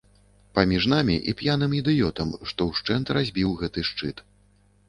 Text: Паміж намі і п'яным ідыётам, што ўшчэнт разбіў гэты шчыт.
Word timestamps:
Паміж 0.59 0.87
намі 0.93 1.17
і 1.31 1.35
п'яным 1.41 1.75
ідыётам, 1.81 2.33
што 2.53 2.61
ўшчэнт 2.71 3.15
разбіў 3.19 3.55
гэты 3.61 3.89
шчыт. 3.93 4.29